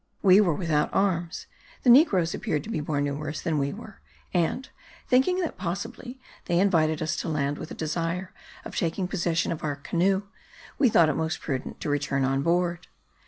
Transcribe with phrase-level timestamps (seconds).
[0.23, 1.45] We were without arms;
[1.83, 3.99] the negroes appeared to be more numerous than we were
[4.33, 4.67] and,
[5.07, 8.33] thinking that possibly they invited us to land with the desire
[8.65, 10.23] of taking possession of our canoe,
[10.79, 12.87] we thought it most prudent to return on board.